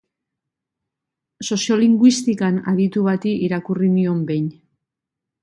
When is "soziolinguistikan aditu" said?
1.47-3.05